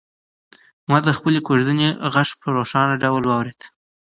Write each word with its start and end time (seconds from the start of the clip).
ما 0.89 0.97
د 1.07 1.09
خپلې 1.17 1.39
کوژدنې 1.47 1.89
غږ 2.13 2.29
په 2.41 2.47
روښانه 2.57 2.95
ډول 3.03 3.23
واورېد. 3.27 3.61